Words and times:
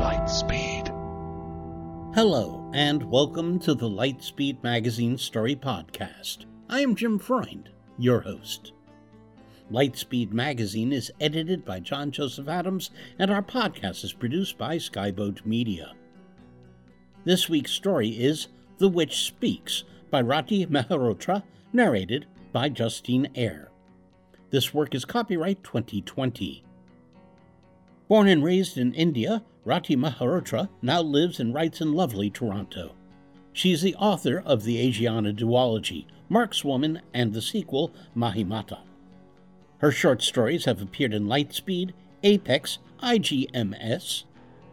Lightspeed. 0.00 0.88
Hello, 2.14 2.68
and 2.74 3.04
welcome 3.04 3.60
to 3.60 3.74
the 3.74 3.88
Lightspeed 3.88 4.60
Magazine 4.64 5.16
Story 5.16 5.54
Podcast. 5.54 6.46
I 6.68 6.80
am 6.80 6.96
Jim 6.96 7.20
Freund, 7.20 7.70
your 7.98 8.20
host. 8.20 8.72
Lightspeed 9.70 10.32
Magazine 10.32 10.92
is 10.92 11.12
edited 11.20 11.64
by 11.64 11.78
John 11.78 12.10
Joseph 12.10 12.48
Adams, 12.48 12.90
and 13.20 13.30
our 13.30 13.42
podcast 13.42 14.02
is 14.02 14.12
produced 14.12 14.58
by 14.58 14.78
Skyboat 14.78 15.46
Media. 15.46 15.92
This 17.24 17.48
week's 17.48 17.70
story 17.70 18.08
is 18.08 18.48
The 18.78 18.88
Witch 18.88 19.24
Speaks 19.24 19.84
by 20.10 20.20
Rati 20.20 20.66
Mehrotra, 20.66 21.44
narrated 21.72 22.26
by 22.52 22.70
Justine 22.70 23.28
Eyre. 23.36 23.71
This 24.52 24.74
work 24.74 24.94
is 24.94 25.06
copyright 25.06 25.64
2020. 25.64 26.62
Born 28.06 28.28
and 28.28 28.44
raised 28.44 28.76
in 28.76 28.92
India, 28.92 29.42
Rati 29.64 29.96
Mehrotra 29.96 30.68
now 30.82 31.00
lives 31.00 31.40
and 31.40 31.54
writes 31.54 31.80
in 31.80 31.94
lovely 31.94 32.28
Toronto. 32.28 32.94
She 33.54 33.72
is 33.72 33.80
the 33.80 33.94
author 33.94 34.42
of 34.44 34.64
the 34.64 34.76
Asiana 34.76 35.34
duology, 35.34 36.04
Markswoman, 36.30 37.00
and 37.14 37.32
the 37.32 37.40
sequel, 37.40 37.94
Mahimata. 38.14 38.80
Her 39.78 39.90
short 39.90 40.20
stories 40.20 40.66
have 40.66 40.82
appeared 40.82 41.14
in 41.14 41.24
Lightspeed, 41.24 41.92
Apex, 42.22 42.78
IGMS, 43.02 44.24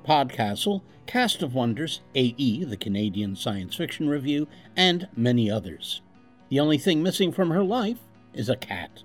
Podcastle, 0.06 0.82
Cast 1.06 1.42
of 1.42 1.56
Wonders, 1.56 2.02
AE, 2.16 2.66
the 2.66 2.76
Canadian 2.76 3.34
Science 3.38 3.78
Fiction 3.78 4.10
Review, 4.10 4.46
and 4.76 5.08
many 5.16 5.50
others. 5.50 6.02
The 6.50 6.60
only 6.60 6.78
thing 6.78 7.02
missing 7.02 7.32
from 7.32 7.52
her 7.52 7.64
life 7.64 8.00
is 8.34 8.50
a 8.50 8.58
cat. 8.58 9.04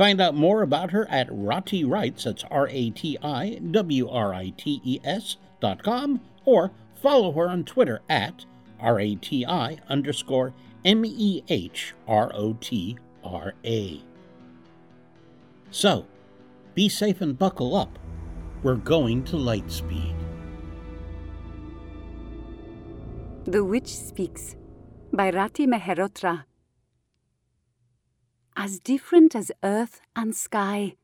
Find 0.00 0.18
out 0.18 0.34
more 0.34 0.62
about 0.62 0.92
her 0.92 1.06
at 1.10 1.28
Rati 1.30 1.84
Writes, 1.84 2.24
that's 2.24 2.42
R 2.44 2.66
A 2.70 2.88
T 2.88 3.18
I 3.22 3.60
W 3.70 4.08
R 4.08 4.32
I 4.32 4.48
T 4.56 4.80
E 4.82 4.98
S 5.04 5.36
dot 5.60 5.82
com, 5.82 6.22
or 6.46 6.70
follow 6.94 7.30
her 7.32 7.50
on 7.50 7.64
Twitter 7.64 8.00
at 8.08 8.46
R 8.80 8.98
A 8.98 9.14
T 9.16 9.44
I 9.44 9.76
underscore 9.90 10.54
M 10.86 11.04
E 11.04 11.44
H 11.50 11.92
R 12.08 12.30
O 12.34 12.54
T 12.62 12.96
R 13.22 13.52
A. 13.62 14.00
So, 15.70 16.06
be 16.74 16.88
safe 16.88 17.20
and 17.20 17.38
buckle 17.38 17.76
up. 17.76 17.98
We're 18.62 18.76
going 18.76 19.22
to 19.24 19.36
Lightspeed. 19.36 20.16
The 23.44 23.62
Witch 23.62 23.94
Speaks 23.94 24.56
by 25.12 25.28
Rati 25.28 25.66
Mehrotra. 25.66 26.44
As 28.62 28.78
different 28.78 29.34
as 29.34 29.50
earth 29.64 30.02
and 30.14 30.36
sky, 30.36 30.96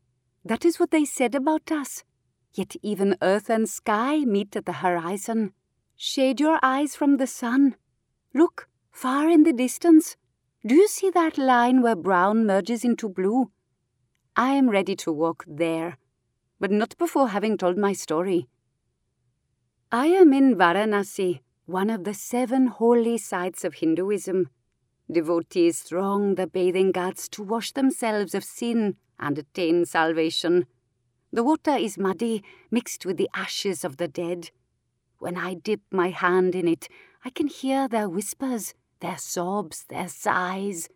that 0.45 0.67
is 0.67 0.79
what 0.79 0.91
they 0.91 1.07
said 1.07 1.35
about 1.35 1.73
us. 1.73 2.05
Yet 2.53 2.77
even 2.83 3.17
earth 3.23 3.49
and 3.49 3.67
sky 3.67 4.27
meet 4.27 4.55
at 4.57 4.67
the 4.67 4.85
horizon. 4.85 5.55
Shade 5.97 6.39
your 6.39 6.59
eyes 6.63 6.95
from 6.95 7.17
the 7.17 7.27
sun. 7.27 7.77
Look, 8.35 8.69
far 8.93 9.31
in 9.31 9.45
the 9.45 9.55
distance. 9.55 10.17
Do 10.67 10.75
you 10.75 10.87
see 10.87 11.09
that 11.09 11.39
line 11.39 11.81
where 11.81 11.97
brown 11.97 12.45
merges 12.45 12.85
into 12.85 13.09
blue? 13.09 13.51
I 14.37 14.51
am 14.51 14.69
ready 14.69 14.95
to 14.97 15.11
walk 15.11 15.43
there, 15.49 15.97
but 16.61 16.71
not 16.71 16.99
before 16.99 17.29
having 17.31 17.57
told 17.57 17.79
my 17.79 17.95
story. 17.95 18.49
I 19.91 20.09
am 20.09 20.35
in 20.35 20.57
Varanasi, 20.57 21.41
one 21.65 21.89
of 21.89 22.05
the 22.05 22.13
seven 22.13 22.67
holy 22.67 23.17
sites 23.17 23.65
of 23.65 23.77
Hinduism. 23.77 24.51
Devotees 25.11 25.81
throng 25.81 26.35
the 26.35 26.47
bathing 26.47 26.91
ghats 26.91 27.29
to 27.29 27.43
wash 27.43 27.73
themselves 27.73 28.35
of 28.35 28.43
sin 28.43 28.97
and 29.21 29.39
attain 29.39 29.85
salvation. 29.85 30.67
The 31.33 31.45
water 31.45 31.77
is 31.77 31.97
muddy, 31.97 32.43
mixed 32.71 33.07
with 33.07 33.17
the 33.17 33.31
ashes 33.35 33.85
of 33.85 33.99
the 33.99 34.09
dead. 34.09 34.51
When 35.19 35.37
I 35.37 35.55
dip 35.55 35.81
my 35.91 36.11
hand 36.11 36.55
in 36.55 36.67
it, 36.67 36.89
I 37.25 37.31
can 37.31 37.47
hear 37.47 37.89
their 37.89 38.09
whispers, 38.09 38.75
their 39.01 39.17
sobs, 39.17 39.85
their 39.89 40.09
sighs. 40.09 40.89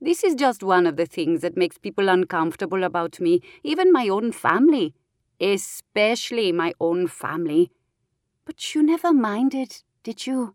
This 0.00 0.22
is 0.22 0.34
just 0.34 0.62
one 0.62 0.86
of 0.86 0.96
the 0.96 1.06
things 1.06 1.40
that 1.40 1.56
makes 1.56 1.78
people 1.78 2.08
uncomfortable 2.08 2.84
about 2.84 3.18
me, 3.20 3.40
even 3.64 3.92
my 3.92 4.08
own 4.08 4.32
family, 4.32 4.94
especially 5.40 6.52
my 6.52 6.72
own 6.80 7.08
family. 7.08 7.70
But 8.44 8.74
you 8.74 8.82
never 8.82 9.12
minded, 9.12 9.82
did 10.02 10.26
you? 10.26 10.54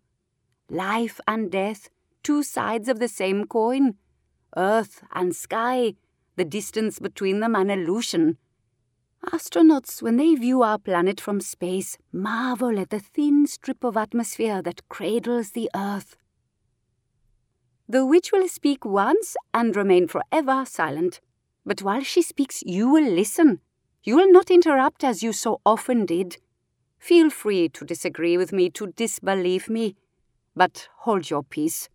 Life 0.69 1.19
and 1.27 1.51
death, 1.51 1.89
two 2.23 2.43
sides 2.43 2.87
of 2.87 2.99
the 2.99 3.07
same 3.07 3.45
coin. 3.45 3.95
Earth 4.55 5.03
and 5.13 5.35
sky, 5.35 5.95
the 6.35 6.45
distance 6.45 6.99
between 6.99 7.39
them 7.39 7.55
an 7.55 7.69
illusion. 7.69 8.37
Astronauts, 9.31 10.01
when 10.01 10.17
they 10.17 10.35
view 10.35 10.63
our 10.63 10.77
planet 10.77 11.21
from 11.21 11.39
space, 11.39 11.97
marvel 12.11 12.79
at 12.79 12.89
the 12.89 12.99
thin 12.99 13.47
strip 13.47 13.83
of 13.83 13.95
atmosphere 13.95 14.61
that 14.61 14.87
cradles 14.89 15.51
the 15.51 15.69
Earth. 15.75 16.17
The 17.87 18.05
witch 18.05 18.31
will 18.31 18.47
speak 18.47 18.85
once 18.85 19.35
and 19.53 19.75
remain 19.75 20.07
forever 20.07 20.65
silent. 20.65 21.21
But 21.65 21.81
while 21.81 22.01
she 22.01 22.21
speaks, 22.21 22.63
you 22.65 22.89
will 22.89 23.09
listen. 23.09 23.61
You 24.03 24.17
will 24.17 24.31
not 24.31 24.51
interrupt 24.51 25.03
as 25.03 25.23
you 25.23 25.31
so 25.31 25.61
often 25.65 26.05
did. 26.05 26.37
Feel 26.99 27.29
free 27.29 27.69
to 27.69 27.85
disagree 27.85 28.37
with 28.37 28.51
me, 28.51 28.69
to 28.71 28.87
disbelieve 28.87 29.69
me, 29.69 29.95
but 30.55 30.87
hold 30.99 31.29
your 31.29 31.43
peace. 31.43 31.89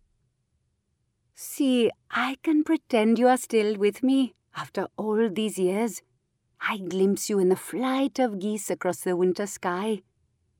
See, 1.41 1.89
I 2.11 2.35
can 2.43 2.65
pretend 2.65 3.17
you 3.17 3.29
are 3.29 3.37
still 3.37 3.77
with 3.77 4.03
me 4.03 4.35
after 4.57 4.87
all 4.97 5.29
these 5.29 5.57
years. 5.57 6.01
I 6.59 6.79
glimpse 6.79 7.29
you 7.29 7.39
in 7.39 7.47
the 7.47 7.55
flight 7.55 8.19
of 8.19 8.39
geese 8.39 8.69
across 8.69 8.99
the 8.99 9.15
winter 9.15 9.47
sky. 9.47 10.01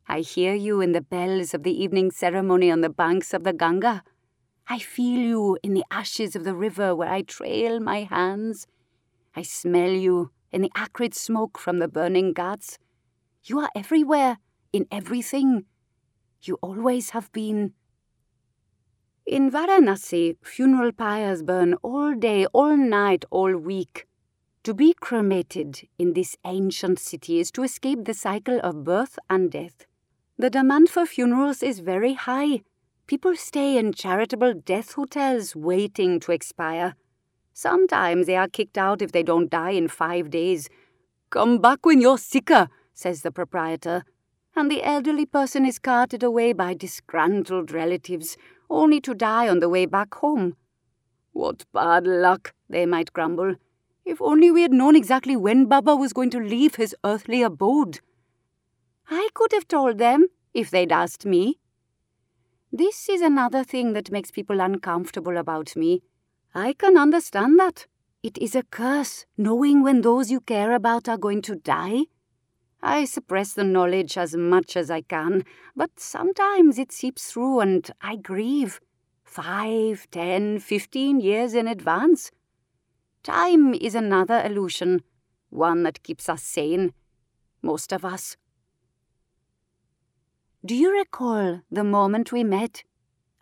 I 0.07 0.21
hear 0.21 0.53
you 0.53 0.79
in 0.79 0.93
the 0.93 1.01
bells 1.01 1.53
of 1.53 1.63
the 1.63 1.83
evening 1.83 2.11
ceremony 2.11 2.71
on 2.71 2.79
the 2.79 2.89
banks 2.89 3.33
of 3.33 3.43
the 3.43 3.51
Ganga. 3.51 4.03
I 4.69 4.79
feel 4.79 5.19
you 5.19 5.57
in 5.63 5.73
the 5.73 5.83
ashes 5.91 6.33
of 6.33 6.45
the 6.45 6.55
river 6.55 6.95
where 6.95 7.11
I 7.11 7.23
trail 7.23 7.81
my 7.81 8.03
hands. 8.03 8.65
I 9.35 9.41
smell 9.41 9.91
you 9.91 10.31
in 10.49 10.61
the 10.61 10.71
acrid 10.75 11.13
smoke 11.13 11.57
from 11.59 11.79
the 11.79 11.89
burning 11.89 12.31
ghats. 12.31 12.77
You 13.43 13.59
are 13.59 13.69
everywhere, 13.75 14.37
in 14.71 14.85
everything. 14.89 15.65
You 16.41 16.57
always 16.61 17.09
have 17.09 17.29
been. 17.33 17.73
In 19.29 19.51
Varanasi, 19.51 20.37
funeral 20.41 20.91
pyres 20.91 21.43
burn 21.43 21.75
all 21.83 22.15
day, 22.15 22.47
all 22.47 22.75
night, 22.75 23.25
all 23.29 23.55
week. 23.55 24.07
To 24.63 24.73
be 24.73 24.95
cremated 24.99 25.87
in 25.99 26.13
this 26.13 26.35
ancient 26.45 26.97
city 26.97 27.39
is 27.39 27.51
to 27.51 27.61
escape 27.61 28.05
the 28.05 28.15
cycle 28.15 28.59
of 28.63 28.83
birth 28.83 29.19
and 29.29 29.51
death. 29.51 29.85
The 30.39 30.49
demand 30.49 30.89
for 30.89 31.05
funerals 31.05 31.61
is 31.61 31.79
very 31.79 32.13
high. 32.15 32.61
People 33.05 33.35
stay 33.35 33.77
in 33.77 33.93
charitable 33.93 34.55
death 34.65 34.93
hotels 34.93 35.55
waiting 35.55 36.19
to 36.21 36.31
expire. 36.31 36.95
Sometimes 37.53 38.25
they 38.25 38.35
are 38.35 38.47
kicked 38.47 38.79
out 38.79 39.03
if 39.03 39.11
they 39.11 39.21
don't 39.21 39.51
die 39.51 39.77
in 39.77 39.89
five 39.89 40.31
days. 40.31 40.69
Come 41.29 41.59
back 41.59 41.85
when 41.85 42.01
you're 42.01 42.17
sicker, 42.17 42.67
says 42.95 43.21
the 43.21 43.31
proprietor. 43.31 44.05
And 44.55 44.71
the 44.71 44.83
elderly 44.83 45.27
person 45.27 45.67
is 45.67 45.77
carted 45.77 46.23
away 46.23 46.51
by 46.51 46.73
disgruntled 46.73 47.71
relatives, 47.71 48.35
only 48.69 49.01
to 49.01 49.13
die 49.13 49.47
on 49.47 49.59
the 49.59 49.69
way 49.69 49.85
back 49.85 50.13
home. 50.15 50.55
What 51.33 51.65
bad 51.73 52.05
luck, 52.05 52.53
they 52.69 52.85
might 52.85 53.13
grumble. 53.13 53.55
If 54.05 54.21
only 54.21 54.51
we 54.51 54.61
had 54.61 54.73
known 54.73 54.95
exactly 54.95 55.35
when 55.35 55.65
Baba 55.65 55.95
was 55.95 56.13
going 56.13 56.29
to 56.31 56.39
leave 56.39 56.75
his 56.75 56.95
earthly 57.03 57.41
abode. 57.41 57.99
I 59.09 59.29
could 59.33 59.51
have 59.53 59.67
told 59.67 59.97
them, 59.97 60.27
if 60.53 60.69
they'd 60.69 60.91
asked 60.91 61.25
me. 61.25 61.59
This 62.71 63.09
is 63.09 63.21
another 63.21 63.63
thing 63.63 63.93
that 63.93 64.11
makes 64.11 64.31
people 64.31 64.59
uncomfortable 64.59 65.37
about 65.37 65.75
me. 65.75 66.01
I 66.53 66.73
can 66.73 66.97
understand 66.97 67.59
that. 67.59 67.87
It 68.21 68.37
is 68.37 68.55
a 68.55 68.63
curse, 68.63 69.25
knowing 69.37 69.81
when 69.81 70.01
those 70.01 70.29
you 70.29 70.41
care 70.41 70.73
about 70.73 71.07
are 71.07 71.17
going 71.17 71.41
to 71.43 71.55
die. 71.55 72.05
I 72.81 73.05
suppress 73.05 73.53
the 73.53 73.63
knowledge 73.63 74.17
as 74.17 74.35
much 74.35 74.77
as 74.77 74.89
I 74.89 75.01
can, 75.01 75.43
but 75.75 75.99
sometimes 75.99 76.79
it 76.79 76.91
seeps 76.91 77.31
through 77.31 77.59
and 77.59 77.89
I 78.01 78.15
grieve. 78.15 78.79
Five, 79.23 80.07
ten, 80.11 80.59
fifteen 80.59 81.19
years 81.19 81.53
in 81.53 81.67
advance. 81.67 82.31
Time 83.21 83.73
is 83.73 83.95
another 83.95 84.41
illusion, 84.43 85.03
one 85.49 85.83
that 85.83 86.03
keeps 86.03 86.29
us 86.29 86.41
sane. 86.41 86.93
Most 87.61 87.91
of 87.91 88.05
us. 88.05 88.37
Do 90.65 90.75
you 90.75 90.91
recall 90.91 91.61
the 91.69 91.83
moment 91.83 92.31
we 92.31 92.43
met? 92.43 92.83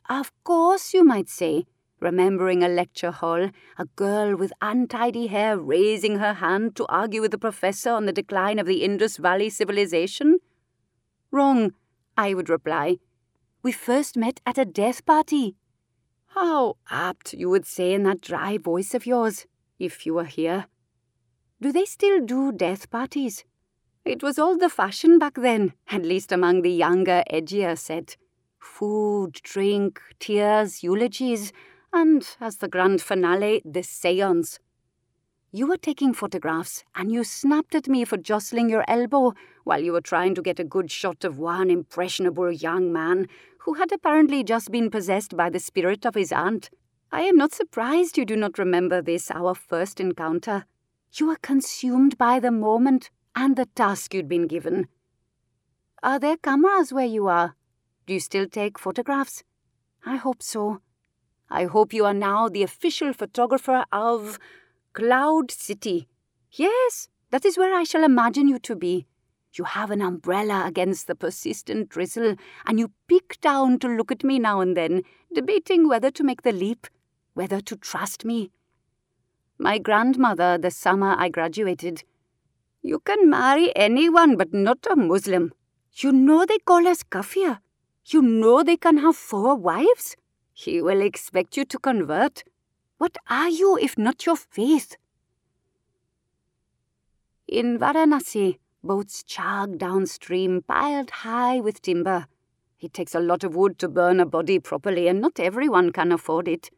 Of 0.09 0.31
course, 0.43 0.93
you 0.93 1.03
might 1.03 1.29
say 1.29 1.65
remembering 1.99 2.63
a 2.63 2.67
lecture 2.67 3.11
hall, 3.11 3.49
a 3.77 3.85
girl 3.95 4.35
with 4.35 4.53
untidy 4.61 5.27
hair 5.27 5.57
raising 5.57 6.19
her 6.19 6.33
hand 6.33 6.75
to 6.75 6.85
argue 6.87 7.21
with 7.21 7.31
the 7.31 7.37
professor 7.37 7.91
on 7.91 8.05
the 8.05 8.13
decline 8.13 8.59
of 8.59 8.67
the 8.67 8.83
Indus 8.83 9.17
Valley 9.17 9.49
civilization? 9.49 10.39
Wrong, 11.31 11.73
I 12.17 12.33
would 12.33 12.49
reply. 12.49 12.97
We 13.63 13.71
first 13.71 14.15
met 14.15 14.39
at 14.45 14.57
a 14.57 14.65
death 14.65 15.05
party. 15.05 15.55
How 16.27 16.75
apt, 16.89 17.33
you 17.33 17.49
would 17.49 17.65
say 17.65 17.93
in 17.93 18.03
that 18.03 18.21
dry 18.21 18.57
voice 18.57 18.93
of 18.93 19.05
yours, 19.05 19.45
if 19.79 20.05
you 20.05 20.13
were 20.13 20.25
here. 20.25 20.67
Do 21.61 21.71
they 21.71 21.85
still 21.85 22.23
do 22.23 22.51
death 22.51 22.89
parties? 22.89 23.43
It 24.05 24.23
was 24.23 24.39
all 24.39 24.57
the 24.57 24.69
fashion 24.69 25.19
back 25.19 25.33
then, 25.35 25.73
at 25.89 26.03
least 26.03 26.31
among 26.31 26.61
the 26.61 26.71
younger, 26.71 27.23
edgier 27.31 27.77
set. 27.77 28.15
Food, 28.59 29.33
drink, 29.43 29.99
tears, 30.19 30.83
eulogies, 30.83 31.51
and, 31.97 32.37
as 32.39 32.57
the 32.57 32.67
grand 32.67 33.01
finale, 33.01 33.61
the 33.65 33.81
seance. 33.81 34.59
You 35.51 35.65
were 35.67 35.77
taking 35.77 36.13
photographs, 36.13 36.83
and 36.93 37.11
you 37.11 37.23
snapped 37.23 37.73
at 37.73 37.87
me 37.87 38.05
for 38.05 38.17
jostling 38.17 38.69
your 38.69 38.85
elbow 38.87 39.33
while 39.63 39.81
you 39.81 39.93
were 39.93 40.01
trying 40.01 40.35
to 40.35 40.41
get 40.41 40.59
a 40.59 40.63
good 40.63 40.91
shot 40.91 41.23
of 41.23 41.39
one 41.39 41.69
impressionable 41.71 42.51
young 42.51 42.93
man 42.93 43.27
who 43.59 43.73
had 43.73 43.91
apparently 43.91 44.43
just 44.43 44.71
been 44.71 44.91
possessed 44.91 45.35
by 45.35 45.49
the 45.49 45.59
spirit 45.59 46.05
of 46.05 46.15
his 46.15 46.31
aunt. 46.31 46.69
I 47.11 47.21
am 47.21 47.37
not 47.37 47.53
surprised 47.53 48.17
you 48.17 48.25
do 48.25 48.35
not 48.35 48.59
remember 48.59 49.01
this, 49.01 49.31
our 49.31 49.55
first 49.55 49.99
encounter. 49.99 50.65
You 51.13 51.27
were 51.27 51.37
consumed 51.41 52.17
by 52.17 52.39
the 52.39 52.51
moment 52.51 53.09
and 53.35 53.55
the 53.55 53.65
task 53.65 54.13
you'd 54.13 54.29
been 54.29 54.47
given. 54.47 54.87
Are 56.03 56.19
there 56.19 56.37
cameras 56.37 56.93
where 56.93 57.05
you 57.05 57.27
are? 57.27 57.55
Do 58.05 58.13
you 58.13 58.19
still 58.19 58.47
take 58.47 58.77
photographs? 58.77 59.43
I 60.05 60.17
hope 60.17 60.43
so. 60.43 60.81
I 61.49 61.65
hope 61.65 61.93
you 61.93 62.05
are 62.05 62.13
now 62.13 62.49
the 62.49 62.63
official 62.63 63.13
photographer 63.13 63.85
of 63.91 64.37
Cloud 64.93 65.49
City. 65.51 66.07
Yes, 66.51 67.07
that 67.31 67.45
is 67.45 67.57
where 67.57 67.73
I 67.73 67.83
shall 67.83 68.03
imagine 68.03 68.47
you 68.47 68.59
to 68.59 68.75
be. 68.75 69.05
You 69.53 69.63
have 69.63 69.89
an 69.89 70.01
umbrella 70.01 70.65
against 70.65 71.07
the 71.07 71.15
persistent 71.15 71.89
drizzle, 71.89 72.35
and 72.65 72.79
you 72.79 72.91
peek 73.07 73.39
down 73.41 73.79
to 73.79 73.87
look 73.87 74.11
at 74.11 74.23
me 74.23 74.39
now 74.39 74.59
and 74.59 74.75
then, 74.75 75.03
debating 75.33 75.87
whether 75.87 76.11
to 76.11 76.23
make 76.23 76.41
the 76.41 76.51
leap, 76.51 76.87
whether 77.33 77.61
to 77.61 77.75
trust 77.77 78.25
me. 78.25 78.51
My 79.57 79.77
grandmother, 79.79 80.57
the 80.57 80.69
summer 80.69 81.15
I 81.17 81.29
graduated, 81.29 82.03
you 82.83 82.99
can 82.99 83.29
marry 83.29 83.75
anyone 83.75 84.35
but 84.35 84.53
not 84.53 84.85
a 84.89 84.95
Muslim. 84.95 85.53
You 85.93 86.11
know 86.11 86.45
they 86.45 86.59
call 86.59 86.87
us 86.87 87.03
kafir. 87.03 87.59
You 88.05 88.21
know 88.21 88.63
they 88.63 88.77
can 88.77 88.97
have 88.97 89.15
four 89.15 89.55
wives. 89.55 90.15
He 90.59 90.81
will 90.81 91.01
expect 91.01 91.55
you 91.55 91.65
to 91.65 91.77
convert. 91.77 92.43
What 92.97 93.15
are 93.29 93.47
you 93.47 93.77
if 93.77 93.95
not 93.95 94.25
your 94.25 94.35
faith? 94.35 94.95
In 97.47 97.77
Varanasi, 97.77 98.57
boats 98.83 99.21
chug 99.21 99.77
downstream, 99.77 100.63
piled 100.63 101.11
high 101.11 101.59
with 101.59 101.83
timber. 101.83 102.25
It 102.79 102.91
takes 102.91 103.13
a 103.13 103.19
lot 103.19 103.43
of 103.43 103.55
wood 103.55 103.77
to 103.77 103.87
burn 103.87 104.19
a 104.19 104.25
body 104.25 104.57
properly, 104.57 105.07
and 105.07 105.21
not 105.21 105.39
everyone 105.39 105.91
can 105.91 106.11
afford 106.11 106.47
it. 106.47 106.71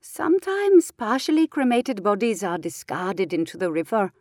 Sometimes 0.00 0.90
partially 0.90 1.46
cremated 1.46 2.02
bodies 2.02 2.42
are 2.42 2.56
discarded 2.56 3.34
into 3.34 3.58
the 3.58 3.70
river. 3.70 4.12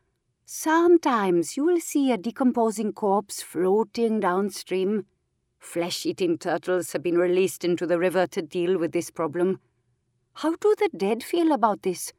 Sometimes 0.44 1.56
you 1.56 1.64
will 1.64 1.80
see 1.80 2.12
a 2.12 2.18
decomposing 2.18 2.92
corpse 2.92 3.42
floating 3.42 4.20
downstream. 4.20 5.06
Flesh 5.60 6.06
eating 6.06 6.38
turtles 6.38 6.94
have 6.94 7.04
been 7.04 7.18
released 7.18 7.64
into 7.64 7.86
the 7.86 8.00
river 8.00 8.26
to 8.28 8.42
deal 8.42 8.78
with 8.78 8.92
this 8.92 9.12
problem. 9.12 9.60
How 10.36 10.56
do 10.56 10.74
the 10.78 10.90
dead 10.96 11.24
feel 11.24 11.52
about 11.52 11.84
this? 11.84 12.14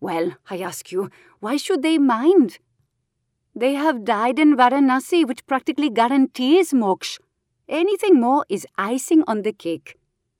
Well, 0.00 0.36
I 0.48 0.58
ask 0.58 0.92
you, 0.92 1.10
why 1.40 1.56
should 1.56 1.82
they 1.82 1.98
mind? 1.98 2.58
They 3.54 3.74
have 3.74 4.04
died 4.04 4.38
in 4.38 4.56
Varanasi, 4.56 5.26
which 5.26 5.46
practically 5.46 5.90
guarantees 5.90 6.72
moksha. 6.72 7.18
Anything 7.68 8.20
more 8.20 8.44
is 8.48 8.66
icing 8.76 9.24
on 9.26 9.42
the 9.42 9.52
cake. 9.52 9.96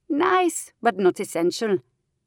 Nice, 0.09 0.73
but 0.83 0.99
not 0.99 1.21
essential. 1.21 1.79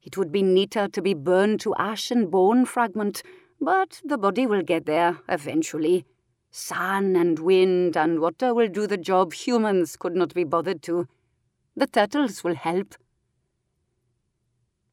It 0.02 0.18
would 0.18 0.32
be 0.32 0.44
neater 0.44 0.88
to 0.88 1.02
be 1.02 1.14
burned 1.14 1.62
to 1.62 1.76
ash 1.76 2.12
and 2.12 2.30
bone 2.30 2.66
fragment 2.66 3.24
but 3.64 4.02
the 4.04 4.18
body 4.18 4.46
will 4.46 4.62
get 4.62 4.86
there 4.86 5.20
eventually. 5.30 6.06
Sun 6.56 7.16
and 7.16 7.40
wind 7.40 7.98
and 7.98 8.20
water 8.20 8.54
will 8.54 8.68
do 8.68 8.86
the 8.86 8.96
job 8.96 9.34
humans 9.34 9.98
could 9.98 10.16
not 10.16 10.36
be 10.36 10.44
bothered 10.44 10.84
to. 10.84 11.08
The 11.76 11.88
turtles 11.88 12.44
will 12.44 12.54
help. 12.54 12.94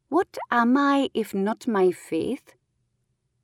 What 0.09 0.39
am 0.51 0.79
I 0.79 1.11
if 1.13 1.35
not 1.35 1.69
my 1.69 1.93
faith? 1.93 2.55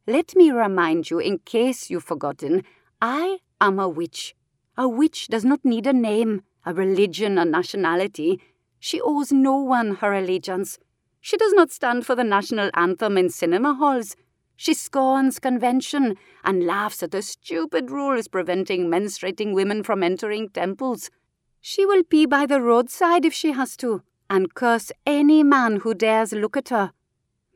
Let 0.07 0.35
me 0.35 0.51
remind 0.51 1.11
you, 1.11 1.19
in 1.19 1.41
case 1.41 1.91
you've 1.91 2.05
forgotten, 2.05 2.65
I 3.03 3.41
am 3.61 3.79
a 3.79 3.87
witch. 3.87 4.35
A 4.79 4.89
witch 4.89 5.29
does 5.29 5.45
not 5.45 5.63
need 5.63 5.87
a 5.87 5.93
name, 5.93 6.43
a 6.65 6.73
religion, 6.73 7.37
a 7.37 7.45
nationality. 7.45 8.41
She 8.81 8.99
owes 8.99 9.31
no 9.31 9.57
one 9.59 9.97
her 9.97 10.15
allegiance. 10.15 10.79
She 11.21 11.37
does 11.37 11.53
not 11.53 11.71
stand 11.71 12.07
for 12.07 12.15
the 12.15 12.25
national 12.25 12.71
anthem 12.73 13.19
in 13.19 13.29
cinema 13.29 13.75
halls. 13.75 14.17
She 14.57 14.73
scorns 14.75 15.39
convention 15.39 16.17
and 16.43 16.67
laughs 16.67 17.03
at 17.03 17.11
the 17.11 17.23
stupid 17.23 17.91
rules 17.91 18.27
preventing 18.27 18.87
menstruating 18.87 19.55
women 19.55 19.83
from 19.83 20.03
entering 20.03 20.49
temples. 20.49 21.11
She 21.61 21.85
will 21.85 22.03
pee 22.03 22.27
by 22.27 22.47
the 22.47 22.61
roadside 22.61 23.25
if 23.25 23.35
she 23.35 23.53
has 23.53 23.77
to, 23.79 24.03
and 24.31 24.55
curse 24.55 24.93
any 25.05 25.43
man 25.43 25.81
who 25.81 25.95
dares 25.95 26.33
look 26.33 26.57
at 26.57 26.71
her. 26.71 26.93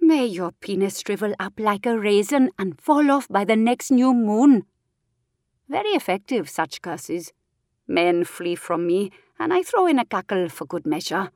May 0.00 0.26
your 0.26 0.52
penis 0.60 1.00
shrivel 1.00 1.34
up 1.38 1.54
like 1.58 1.86
a 1.86 1.98
raisin 1.98 2.50
and 2.58 2.80
fall 2.80 3.10
off 3.10 3.28
by 3.28 3.44
the 3.44 3.56
next 3.56 3.90
new 3.90 4.12
moon. 4.12 4.64
Very 5.68 5.90
effective, 5.90 6.50
such 6.50 6.82
curses. 6.82 7.32
Men 7.86 8.24
flee 8.24 8.56
from 8.56 8.86
me, 8.86 9.10
and 9.38 9.52
I 9.52 9.62
throw 9.62 9.86
in 9.86 9.98
a 9.98 10.04
cackle 10.04 10.48
for 10.48 10.64
good 10.64 10.86
measure. 10.86 11.30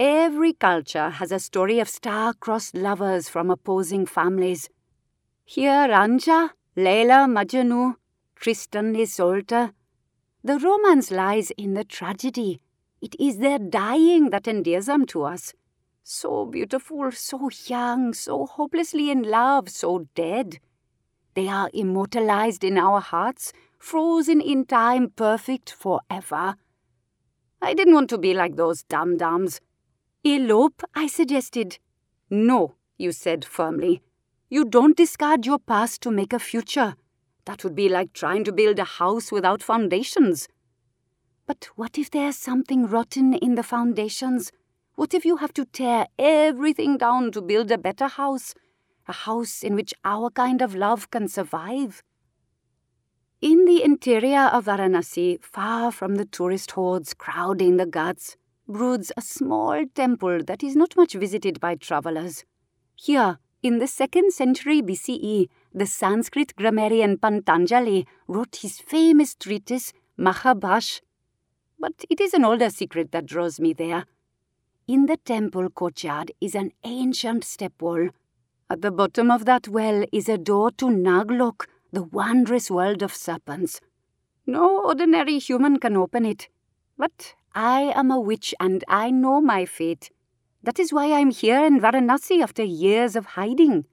Every 0.00 0.52
culture 0.52 1.10
has 1.10 1.32
a 1.32 1.40
story 1.40 1.80
of 1.80 1.88
star-crossed 1.88 2.76
lovers 2.76 3.28
from 3.28 3.50
opposing 3.50 4.06
families. 4.06 4.70
Heer 5.44 5.88
Ranjha, 5.88 6.50
Layla 6.76 7.26
Majnu, 7.26 7.96
Tristan 8.36 8.94
Isolde. 8.94 9.72
The 10.44 10.58
romance 10.60 11.10
lies 11.10 11.50
in 11.58 11.74
the 11.74 11.82
tragedy. 11.82 12.60
It 13.02 13.16
is 13.18 13.38
their 13.38 13.58
dying 13.58 14.30
that 14.30 14.46
endears 14.46 14.86
them 14.86 15.04
to 15.06 15.24
us. 15.24 15.52
So 16.04 16.46
beautiful, 16.46 17.10
so 17.10 17.50
young, 17.66 18.14
so 18.14 18.46
hopelessly 18.46 19.10
in 19.10 19.24
love, 19.24 19.68
so 19.68 20.06
dead. 20.14 20.60
They 21.34 21.48
are 21.48 21.70
immortalized 21.74 22.62
in 22.62 22.78
our 22.78 23.00
hearts, 23.00 23.52
frozen 23.80 24.40
in 24.40 24.64
time, 24.64 25.10
perfect 25.16 25.72
forever. 25.72 26.54
I 27.60 27.74
didn't 27.74 27.94
want 27.94 28.10
to 28.10 28.18
be 28.18 28.32
like 28.32 28.54
those 28.54 28.84
dum-dums 28.84 29.60
Elope, 30.34 30.82
I 30.94 31.06
suggested. 31.06 31.78
No, 32.28 32.74
you 32.98 33.12
said 33.12 33.46
firmly. 33.46 34.02
You 34.50 34.66
don't 34.66 34.96
discard 34.96 35.46
your 35.46 35.58
past 35.58 36.02
to 36.02 36.10
make 36.10 36.34
a 36.34 36.38
future. 36.38 36.96
That 37.46 37.64
would 37.64 37.74
be 37.74 37.88
like 37.88 38.12
trying 38.12 38.44
to 38.44 38.52
build 38.52 38.78
a 38.78 38.84
house 38.84 39.32
without 39.32 39.62
foundations. 39.62 40.46
But 41.46 41.70
what 41.76 41.96
if 41.96 42.10
there's 42.10 42.36
something 42.36 42.86
rotten 42.86 43.32
in 43.32 43.54
the 43.54 43.62
foundations? 43.62 44.52
What 44.96 45.14
if 45.14 45.24
you 45.24 45.38
have 45.38 45.54
to 45.54 45.64
tear 45.64 46.06
everything 46.18 46.98
down 46.98 47.32
to 47.32 47.40
build 47.40 47.70
a 47.70 47.78
better 47.78 48.08
house? 48.08 48.54
A 49.06 49.12
house 49.12 49.62
in 49.62 49.74
which 49.74 49.94
our 50.04 50.28
kind 50.28 50.60
of 50.60 50.74
love 50.74 51.10
can 51.10 51.28
survive? 51.28 52.02
In 53.40 53.64
the 53.64 53.82
interior 53.82 54.50
of 54.52 54.66
Varanasi, 54.66 55.42
far 55.42 55.90
from 55.90 56.16
the 56.16 56.26
tourist 56.26 56.72
hordes 56.72 57.14
crowding 57.14 57.78
the 57.78 57.86
ghats, 57.86 58.36
broods 58.68 59.10
a 59.16 59.22
small 59.22 59.84
temple 59.94 60.44
that 60.44 60.62
is 60.62 60.76
not 60.76 60.96
much 60.96 61.14
visited 61.14 61.58
by 61.58 61.74
travelers. 61.74 62.44
Here, 62.94 63.38
in 63.62 63.78
the 63.78 63.86
second 63.86 64.32
century 64.32 64.82
BCE, 64.82 65.48
the 65.74 65.86
Sanskrit 65.86 66.54
grammarian 66.54 67.18
Patanjali 67.18 68.06
wrote 68.28 68.56
his 68.56 68.78
famous 68.78 69.34
treatise 69.34 69.92
Mahabhashya. 70.18 71.00
But 71.80 72.04
it 72.10 72.20
is 72.20 72.34
an 72.34 72.44
older 72.44 72.70
secret 72.70 73.12
that 73.12 73.26
draws 73.26 73.58
me 73.58 73.72
there. 73.72 74.04
In 74.86 75.06
the 75.06 75.16
temple 75.16 75.70
courtyard 75.70 76.32
is 76.40 76.54
an 76.54 76.72
ancient 76.84 77.44
step 77.44 77.72
well. 77.80 78.08
At 78.70 78.82
the 78.82 78.90
bottom 78.90 79.30
of 79.30 79.44
that 79.44 79.68
well 79.68 80.04
is 80.12 80.28
a 80.28 80.38
door 80.38 80.70
to 80.72 80.86
Naglok, 80.86 81.66
the 81.92 82.02
wondrous 82.02 82.70
world 82.70 83.02
of 83.02 83.14
serpents. 83.14 83.80
No 84.46 84.84
ordinary 84.84 85.38
human 85.38 85.78
can 85.78 85.96
open 85.96 86.24
it. 86.26 86.48
But 86.96 87.34
I 87.60 87.92
am 87.96 88.12
a 88.12 88.20
witch 88.20 88.54
and 88.60 88.84
I 88.86 89.10
know 89.10 89.40
my 89.40 89.64
fate. 89.64 90.12
That 90.62 90.78
is 90.78 90.92
why 90.92 91.06
I 91.06 91.18
am 91.18 91.32
here 91.32 91.64
in 91.64 91.80
Varanasi 91.80 92.40
after 92.40 92.62
years 92.62 93.16
of 93.16 93.26
hiding. 93.34 93.84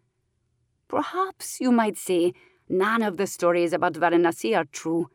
Perhaps 0.88 1.60
you 1.60 1.72
might 1.72 1.98
say 1.98 2.34
none 2.70 3.02
of 3.02 3.18
the 3.18 3.26
stories 3.26 3.74
about 3.74 3.94
Varanasi 3.94 4.56
are 4.56 4.66
true. 4.66 5.10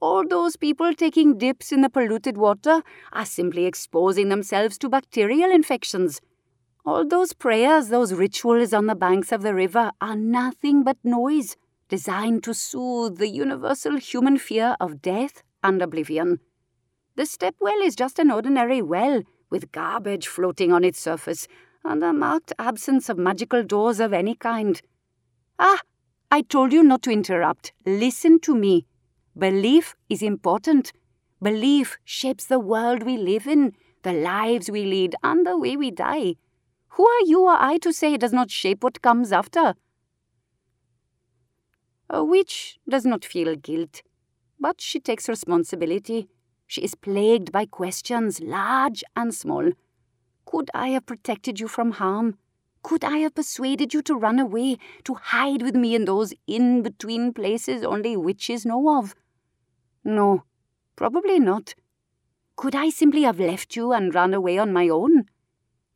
All 0.00 0.26
those 0.26 0.56
people 0.56 0.94
taking 0.94 1.38
dips 1.38 1.70
in 1.70 1.82
the 1.82 1.88
polluted 1.88 2.36
water 2.36 2.82
are 3.12 3.24
simply 3.24 3.66
exposing 3.66 4.30
themselves 4.30 4.78
to 4.78 4.88
bacterial 4.88 5.52
infections. 5.52 6.20
All 6.84 7.06
those 7.06 7.32
prayers, 7.32 7.86
those 7.86 8.14
rituals 8.14 8.72
on 8.72 8.86
the 8.86 8.96
banks 8.96 9.30
of 9.30 9.42
the 9.42 9.54
river 9.54 9.92
are 10.00 10.16
nothing 10.16 10.82
but 10.82 10.96
noise 11.04 11.56
designed 11.88 12.42
to 12.42 12.52
soothe 12.52 13.18
the 13.18 13.28
universal 13.28 13.96
human 13.96 14.38
fear 14.38 14.76
of 14.80 15.02
death 15.02 15.44
and 15.62 15.80
oblivion. 15.80 16.40
The 17.14 17.26
step 17.26 17.54
well 17.60 17.80
is 17.82 17.94
just 17.94 18.18
an 18.18 18.30
ordinary 18.30 18.80
well 18.80 19.22
with 19.50 19.70
garbage 19.70 20.26
floating 20.26 20.72
on 20.72 20.82
its 20.82 20.98
surface 20.98 21.46
and 21.84 22.02
a 22.02 22.12
marked 22.12 22.52
absence 22.58 23.08
of 23.08 23.18
magical 23.18 23.62
doors 23.62 24.00
of 24.00 24.12
any 24.12 24.34
kind. 24.34 24.80
Ah, 25.58 25.80
I 26.30 26.40
told 26.40 26.72
you 26.72 26.82
not 26.82 27.02
to 27.02 27.10
interrupt. 27.10 27.72
Listen 27.84 28.40
to 28.40 28.54
me. 28.54 28.86
Belief 29.36 29.94
is 30.08 30.22
important. 30.22 30.92
Belief 31.42 31.98
shapes 32.04 32.46
the 32.46 32.58
world 32.58 33.02
we 33.02 33.18
live 33.18 33.46
in, 33.46 33.74
the 34.02 34.12
lives 34.12 34.70
we 34.70 34.84
lead, 34.84 35.14
and 35.22 35.46
the 35.46 35.58
way 35.58 35.76
we 35.76 35.90
die. 35.90 36.36
Who 36.90 37.06
are 37.06 37.24
you 37.26 37.42
or 37.42 37.56
I 37.58 37.78
to 37.78 37.92
say 37.92 38.14
it 38.14 38.20
does 38.20 38.32
not 38.32 38.50
shape 38.50 38.82
what 38.82 39.02
comes 39.02 39.32
after? 39.32 39.74
A 42.08 42.24
witch 42.24 42.78
does 42.88 43.04
not 43.04 43.24
feel 43.24 43.56
guilt, 43.56 44.02
but 44.60 44.80
she 44.80 45.00
takes 45.00 45.28
responsibility. 45.28 46.28
She 46.72 46.80
is 46.80 46.94
plagued 46.94 47.52
by 47.52 47.66
questions, 47.66 48.40
large 48.40 49.04
and 49.14 49.34
small. 49.34 49.72
Could 50.46 50.70
I 50.72 50.88
have 50.88 51.04
protected 51.04 51.60
you 51.60 51.68
from 51.68 51.90
harm? 51.90 52.38
Could 52.82 53.04
I 53.04 53.18
have 53.18 53.34
persuaded 53.34 53.92
you 53.92 54.00
to 54.00 54.14
run 54.14 54.38
away, 54.38 54.78
to 55.04 55.12
hide 55.12 55.60
with 55.60 55.74
me 55.74 55.94
in 55.94 56.06
those 56.06 56.32
in 56.46 56.80
between 56.80 57.34
places 57.34 57.84
only 57.84 58.16
witches 58.16 58.64
know 58.64 58.96
of? 58.96 59.14
No, 60.02 60.44
probably 60.96 61.38
not. 61.38 61.74
Could 62.56 62.74
I 62.74 62.88
simply 62.88 63.24
have 63.24 63.38
left 63.38 63.76
you 63.76 63.92
and 63.92 64.14
run 64.14 64.32
away 64.32 64.56
on 64.56 64.72
my 64.72 64.88
own? 64.88 65.26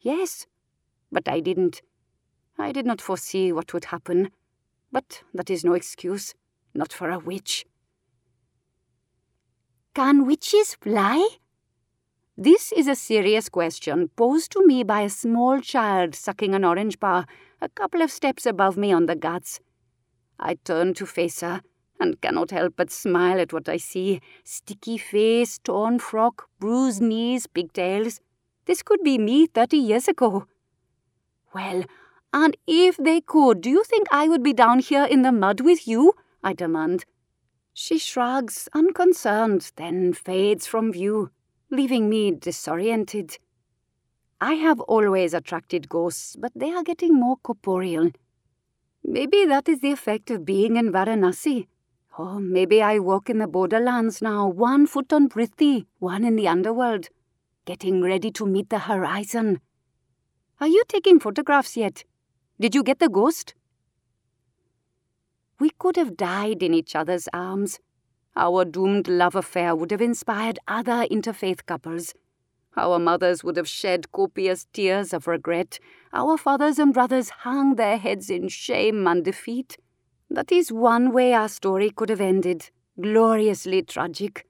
Yes, 0.01 0.47
but 1.11 1.27
I 1.27 1.41
didn't. 1.41 1.81
I 2.59 2.73
did 2.73 2.85
not 2.85 3.01
foresee 3.01 3.51
what 3.51 3.73
would 3.73 3.87
happen. 3.87 4.31
But 4.93 5.23
that 5.33 5.49
is 5.49 5.65
no 5.65 5.73
excuse, 5.73 6.35
not 6.75 6.93
for 6.93 7.09
a 7.09 7.19
witch. 7.19 7.65
Can 9.97 10.27
witches 10.27 10.75
fly? 10.75 11.27
This 12.37 12.71
is 12.71 12.87
a 12.87 12.95
serious 12.95 13.49
question 13.49 14.11
posed 14.15 14.53
to 14.53 14.67
me 14.67 14.83
by 14.83 15.01
a 15.01 15.09
small 15.09 15.59
child 15.59 16.15
sucking 16.15 16.55
an 16.55 16.67
orange 16.67 17.01
bar 17.01 17.25
a 17.63 17.71
couple 17.71 18.03
of 18.03 18.11
steps 18.11 18.45
above 18.45 18.77
me 18.77 18.93
on 18.93 19.07
the 19.07 19.17
ghats. 19.17 19.59
I 20.39 20.57
turn 20.57 20.93
to 20.97 21.07
face 21.07 21.41
her 21.41 21.63
and 21.99 22.21
cannot 22.21 22.51
help 22.51 22.75
but 22.77 22.91
smile 22.91 23.41
at 23.41 23.55
what 23.55 23.71
I 23.71 23.79
see 23.79 24.21
sticky 24.45 24.99
face, 24.99 25.57
torn 25.61 25.99
frock, 25.99 26.47
bruised 26.61 27.01
knees, 27.01 27.47
pigtails. 27.47 28.21
This 28.67 28.83
could 28.83 29.03
be 29.03 29.17
me 29.17 29.47
thirty 29.47 29.79
years 29.79 30.09
ago. 30.09 30.47
Well, 31.55 31.85
and 32.35 32.55
if 32.67 32.99
they 32.99 33.23
could, 33.23 33.63
do 33.63 33.71
you 33.71 33.83
think 33.83 34.09
I 34.11 34.29
would 34.29 34.43
be 34.43 34.53
down 34.53 34.81
here 34.81 35.05
in 35.05 35.23
the 35.23 35.33
mud 35.33 35.63
with 35.63 35.89
you? 35.89 36.13
I 36.45 36.53
demand. 36.53 37.07
She 37.79 37.99
shrugs, 37.99 38.71
unconcerned, 38.73 39.71
then 39.77 40.15
fades 40.15 40.67
from 40.67 40.95
view, 40.95 41.31
leaving 41.71 42.09
me 42.09 42.31
disoriented. 42.31 43.37
I 44.41 44.55
have 44.55 44.81
always 44.81 45.35
attracted 45.35 45.91
ghosts, 45.91 46.37
but 46.37 46.53
they 46.57 46.73
are 46.73 46.83
getting 46.83 47.13
more 47.13 47.37
corporeal. 47.37 48.13
Maybe 49.05 49.45
that 49.45 49.69
is 49.69 49.81
the 49.81 49.93
effect 49.93 50.31
of 50.31 50.47
being 50.47 50.77
in 50.77 50.91
Varanasi. 50.91 51.67
Or 52.17 52.41
maybe 52.41 52.81
I 52.81 52.99
walk 52.99 53.29
in 53.29 53.41
the 53.41 53.47
borderlands 53.47 54.23
now, 54.23 54.49
one 54.49 54.87
foot 54.87 55.13
on 55.13 55.29
Prithvi, 55.29 55.85
one 55.99 56.25
in 56.25 56.37
the 56.37 56.49
underworld, 56.49 57.11
getting 57.67 58.01
ready 58.01 58.31
to 58.31 58.47
meet 58.47 58.71
the 58.71 58.79
horizon. 58.79 59.61
Are 60.63 60.69
you 60.69 60.83
taking 60.89 61.21
photographs 61.21 61.77
yet? 61.77 62.05
Did 62.59 62.75
you 62.75 62.83
get 62.83 63.01
the 63.01 63.11
ghost? 63.11 63.55
We 65.59 65.71
could 65.79 65.97
have 65.97 66.17
died 66.17 66.63
in 66.63 66.75
each 66.75 66.95
other's 66.95 67.29
arms. 67.33 67.81
Our 68.37 68.65
doomed 68.65 69.09
love 69.09 69.35
affair 69.35 69.75
would 69.75 69.91
have 69.91 70.03
inspired 70.03 70.59
other 70.69 71.07
interfaith 71.11 71.65
couples. 71.65 72.15
Our 72.77 72.99
mothers 72.99 73.43
would 73.43 73.57
have 73.57 73.69
shed 73.69 74.13
copious 74.13 74.67
tears 74.75 75.15
of 75.15 75.27
regret. 75.27 75.79
Our 76.13 76.37
fathers 76.37 76.79
and 76.79 76.93
brothers 76.93 77.31
hung 77.31 77.77
their 77.77 77.97
heads 77.97 78.29
in 78.29 78.49
shame 78.49 79.07
and 79.07 79.25
defeat. 79.25 79.79
That 80.29 80.53
is 80.53 80.71
one 80.71 81.13
way 81.13 81.33
our 81.33 81.49
story 81.49 81.91
could 81.91 82.11
have 82.11 82.21
ended, 82.21 82.71
gloriously 83.01 83.81
tragic. 83.83 84.47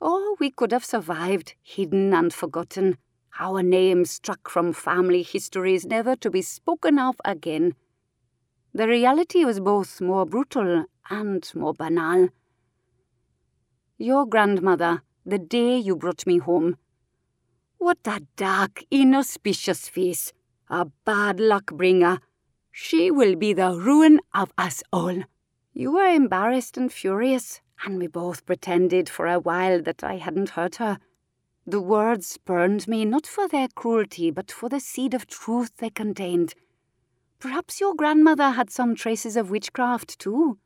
Or 0.00 0.36
we 0.36 0.50
could 0.50 0.70
have 0.70 0.84
survived, 0.84 1.54
hidden 1.62 2.14
and 2.14 2.32
forgotten, 2.32 2.98
our 3.40 3.62
names 3.62 4.10
struck 4.10 4.48
from 4.48 4.72
family 4.72 5.22
histories 5.22 5.84
never 5.84 6.14
to 6.16 6.30
be 6.30 6.42
spoken 6.42 6.98
of 6.98 7.16
again. 7.24 7.74
The 8.76 8.86
reality 8.86 9.42
was 9.42 9.58
both 9.58 10.02
more 10.02 10.26
brutal 10.26 10.84
and 11.08 11.50
more 11.54 11.72
banal. 11.72 12.28
Your 13.96 14.26
grandmother, 14.26 15.00
the 15.24 15.38
day 15.38 15.78
you 15.78 15.96
brought 15.96 16.26
me 16.26 16.36
home. 16.36 16.76
What 17.78 18.00
a 18.04 18.20
dark, 18.36 18.84
inauspicious 18.90 19.88
face, 19.88 20.34
a 20.68 20.84
bad 21.06 21.40
luck 21.40 21.72
bringer. 21.72 22.20
She 22.70 23.10
will 23.10 23.34
be 23.34 23.54
the 23.54 23.70
ruin 23.70 24.20
of 24.34 24.52
us 24.58 24.82
all. 24.92 25.22
You 25.72 25.92
were 25.92 26.14
embarrassed 26.14 26.76
and 26.76 26.92
furious, 26.92 27.62
and 27.82 27.98
we 27.98 28.08
both 28.08 28.44
pretended 28.44 29.08
for 29.08 29.26
a 29.26 29.40
while 29.40 29.80
that 29.84 30.04
I 30.04 30.18
hadn't 30.18 30.50
hurt 30.50 30.76
her. 30.76 30.98
The 31.66 31.80
words 31.80 32.36
burned 32.36 32.86
me 32.86 33.06
not 33.06 33.26
for 33.26 33.48
their 33.48 33.68
cruelty, 33.68 34.30
but 34.30 34.52
for 34.52 34.68
the 34.68 34.80
seed 34.80 35.14
of 35.14 35.26
truth 35.26 35.78
they 35.78 35.88
contained. 35.88 36.54
Perhaps 37.38 37.80
your 37.80 37.94
grandmother 37.94 38.50
had 38.50 38.70
some 38.70 38.94
traces 38.94 39.36
of 39.36 39.50
witchcraft, 39.50 40.18
too. 40.18 40.58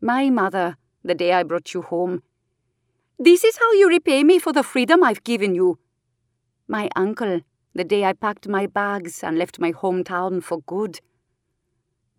My 0.00 0.30
mother, 0.30 0.76
the 1.02 1.14
day 1.14 1.32
I 1.32 1.42
brought 1.42 1.72
you 1.74 1.82
home. 1.82 2.22
This 3.18 3.44
is 3.44 3.58
how 3.58 3.72
you 3.72 3.88
repay 3.88 4.24
me 4.24 4.38
for 4.38 4.52
the 4.52 4.62
freedom 4.62 5.02
I've 5.02 5.24
given 5.24 5.54
you. 5.54 5.78
My 6.68 6.88
uncle, 6.94 7.40
the 7.74 7.84
day 7.84 8.04
I 8.04 8.12
packed 8.12 8.48
my 8.48 8.66
bags 8.66 9.22
and 9.22 9.38
left 9.38 9.58
my 9.58 9.72
hometown 9.72 10.42
for 10.42 10.60
good. 10.62 11.00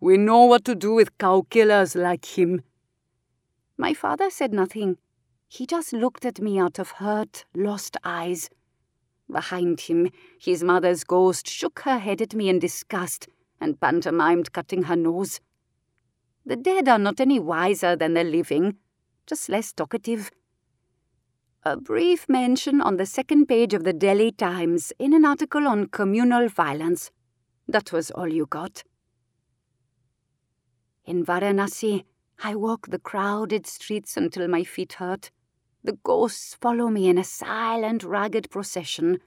We 0.00 0.16
know 0.16 0.44
what 0.44 0.64
to 0.64 0.74
do 0.74 0.94
with 0.94 1.16
cow 1.18 1.46
killers 1.48 1.94
like 1.94 2.24
him. 2.38 2.62
My 3.76 3.94
father 3.94 4.30
said 4.30 4.52
nothing. 4.52 4.98
He 5.48 5.66
just 5.66 5.92
looked 5.92 6.24
at 6.24 6.40
me 6.40 6.58
out 6.58 6.78
of 6.78 6.92
hurt, 6.92 7.44
lost 7.54 7.96
eyes. 8.04 8.48
Behind 9.32 9.80
him, 9.80 10.10
his 10.38 10.62
mother's 10.62 11.04
ghost 11.04 11.48
shook 11.48 11.80
her 11.80 11.98
head 11.98 12.20
at 12.20 12.34
me 12.34 12.50
in 12.50 12.58
disgust 12.58 13.28
and 13.60 13.80
pantomimed 13.80 14.52
cutting 14.52 14.84
her 14.84 14.96
nose. 14.96 15.40
The 16.44 16.56
dead 16.56 16.86
are 16.88 16.98
not 16.98 17.18
any 17.18 17.38
wiser 17.38 17.96
than 17.96 18.12
the 18.12 18.24
living, 18.24 18.76
just 19.26 19.48
less 19.48 19.72
talkative. 19.72 20.30
A 21.64 21.76
brief 21.76 22.28
mention 22.28 22.80
on 22.80 22.96
the 22.96 23.06
second 23.06 23.46
page 23.46 23.72
of 23.72 23.84
the 23.84 23.92
Delhi 23.92 24.32
Times 24.32 24.92
in 24.98 25.14
an 25.14 25.24
article 25.24 25.66
on 25.66 25.86
communal 25.86 26.48
violence. 26.48 27.10
That 27.68 27.92
was 27.92 28.10
all 28.10 28.28
you 28.28 28.46
got. 28.46 28.82
In 31.04 31.24
Varanasi, 31.24 32.04
I 32.42 32.56
walk 32.56 32.88
the 32.88 32.98
crowded 32.98 33.66
streets 33.66 34.16
until 34.16 34.48
my 34.48 34.64
feet 34.64 34.94
hurt. 34.94 35.30
The 35.84 35.98
ghosts 36.04 36.54
follow 36.54 36.88
me 36.88 37.08
in 37.08 37.18
a 37.18 37.24
silent, 37.24 38.04
ragged 38.04 38.50
procession. 38.50 39.18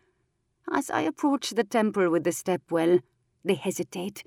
As 0.72 0.90
I 0.90 1.02
approach 1.02 1.50
the 1.50 1.66
temple 1.66 2.10
with 2.10 2.24
the 2.24 2.32
stepwell, 2.32 3.02
they 3.44 3.56
hesitate. 3.56 4.24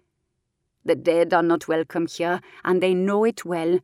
The 0.85 0.95
dead 0.95 1.33
are 1.33 1.43
not 1.43 1.69
welcome 1.69 2.07
here, 2.07 2.41
and 2.65 2.83
they 2.83 2.95
know 2.95 3.25
it 3.25 3.45
well. 3.45 3.81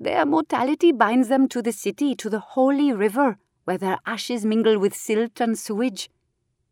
Their 0.00 0.26
mortality 0.26 0.92
binds 0.92 1.28
them 1.28 1.48
to 1.48 1.62
the 1.62 1.72
city, 1.72 2.14
to 2.16 2.28
the 2.28 2.40
holy 2.40 2.92
river, 2.92 3.38
where 3.64 3.78
their 3.78 3.98
ashes 4.04 4.44
mingle 4.44 4.78
with 4.78 4.94
silt 4.94 5.40
and 5.40 5.58
sewage. 5.58 6.10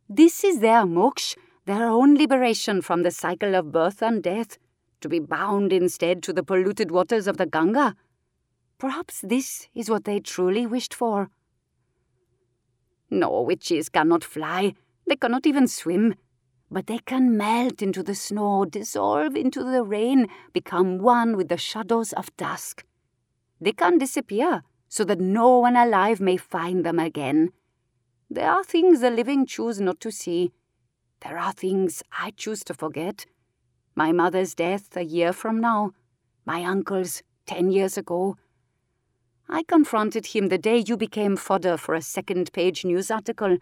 This 0.08 0.44
is 0.44 0.60
their 0.60 0.82
moksha, 0.82 1.36
their 1.64 1.86
own 1.86 2.16
liberation 2.16 2.82
from 2.82 3.02
the 3.02 3.10
cycle 3.10 3.54
of 3.54 3.72
birth 3.72 4.02
and 4.02 4.22
death, 4.22 4.58
to 5.00 5.08
be 5.08 5.18
bound 5.18 5.72
instead 5.72 6.22
to 6.24 6.32
the 6.32 6.42
polluted 6.42 6.90
waters 6.90 7.26
of 7.26 7.36
the 7.36 7.46
Ganga. 7.46 7.94
Perhaps 8.78 9.20
this 9.22 9.68
is 9.74 9.88
what 9.88 10.04
they 10.04 10.20
truly 10.20 10.66
wished 10.66 10.94
for. 10.94 11.30
No, 13.10 13.42
witches 13.42 13.88
cannot 13.88 14.24
fly, 14.24 14.74
they 15.06 15.16
cannot 15.16 15.46
even 15.46 15.68
swim, 15.68 16.14
but 16.70 16.86
they 16.86 16.98
can 16.98 17.36
melt 17.36 17.82
into 17.82 18.02
the 18.02 18.14
snow, 18.14 18.64
dissolve 18.64 19.36
into 19.36 19.62
the 19.62 19.84
rain, 19.84 20.26
become 20.52 20.98
one 20.98 21.36
with 21.36 21.48
the 21.48 21.56
shadows 21.56 22.12
of 22.14 22.36
dusk. 22.36 22.84
They 23.60 23.72
can 23.72 23.98
disappear 23.98 24.62
so 24.88 25.04
that 25.04 25.20
no 25.20 25.58
one 25.58 25.76
alive 25.76 26.20
may 26.20 26.36
find 26.36 26.84
them 26.84 26.98
again. 26.98 27.50
There 28.30 28.50
are 28.50 28.64
things 28.64 29.00
the 29.00 29.10
living 29.10 29.46
choose 29.46 29.80
not 29.80 30.00
to 30.00 30.10
see. 30.10 30.52
There 31.20 31.38
are 31.38 31.52
things 31.52 32.02
I 32.12 32.32
choose 32.32 32.64
to 32.64 32.74
forget. 32.74 33.26
My 33.94 34.12
mother's 34.12 34.54
death 34.54 34.96
a 34.96 35.04
year 35.04 35.32
from 35.32 35.60
now, 35.60 35.92
my 36.44 36.64
uncle's 36.64 37.22
ten 37.46 37.70
years 37.70 37.96
ago, 37.96 38.36
I 39.48 39.62
confronted 39.62 40.26
him 40.26 40.48
the 40.48 40.58
day 40.58 40.84
you 40.86 40.96
became 40.96 41.36
fodder 41.36 41.76
for 41.76 41.94
a 41.94 42.02
second 42.02 42.52
page 42.52 42.84
news 42.84 43.10
article. 43.10 43.58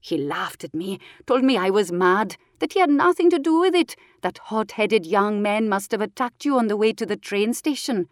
He 0.00 0.18
laughed 0.18 0.62
at 0.62 0.74
me, 0.74 1.00
told 1.26 1.42
me 1.42 1.56
I 1.56 1.70
was 1.70 1.90
mad, 1.90 2.36
that 2.58 2.74
he 2.74 2.80
had 2.80 2.90
nothing 2.90 3.30
to 3.30 3.38
do 3.38 3.58
with 3.58 3.74
it, 3.74 3.96
that 4.22 4.38
hot 4.38 4.72
headed 4.72 5.06
young 5.06 5.42
man 5.42 5.68
must 5.68 5.90
have 5.92 6.00
attacked 6.00 6.44
you 6.44 6.58
on 6.58 6.68
the 6.68 6.76
way 6.76 6.92
to 6.92 7.06
the 7.06 7.16
train 7.16 7.54
station. 7.54 8.08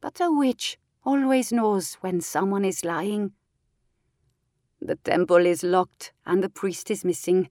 But 0.00 0.20
a 0.20 0.30
witch 0.30 0.78
always 1.04 1.52
knows 1.52 1.94
when 1.94 2.20
someone 2.20 2.64
is 2.64 2.84
lying. 2.84 3.32
The 4.80 4.96
temple 4.96 5.46
is 5.46 5.62
locked 5.62 6.12
and 6.26 6.42
the 6.42 6.50
priest 6.50 6.90
is 6.90 7.04
missing. 7.04 7.48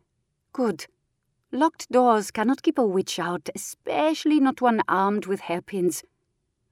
Good. 0.53 0.85
Locked 1.51 1.91
doors 1.91 2.31
cannot 2.31 2.61
keep 2.61 2.77
a 2.77 2.85
witch 2.85 3.19
out, 3.19 3.49
especially 3.55 4.39
not 4.39 4.61
one 4.61 4.81
armed 4.87 5.25
with 5.25 5.41
hairpins. 5.41 6.03